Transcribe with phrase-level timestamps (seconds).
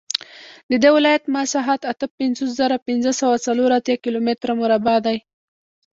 [0.71, 5.17] د دې ولایت مساحت اته پنځوس زره پنځه سوه څلور اتیا کیلومتره مربع دی